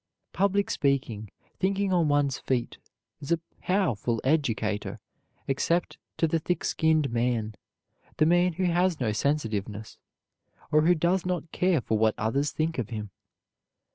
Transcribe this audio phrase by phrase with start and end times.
[0.33, 1.29] Public speaking
[1.59, 2.79] thinking on one's feet
[3.19, 4.97] is a powerful educator
[5.47, 7.53] except to the thick skinned man,
[8.17, 9.99] the man who has no sensitiveness,
[10.71, 13.11] or who does not care for what others think of him.